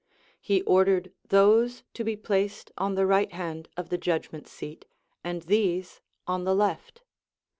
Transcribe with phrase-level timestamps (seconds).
[0.41, 4.85] He ordered those to be placed on the right hand of the judg ment seat,
[5.23, 7.03] and these on the left.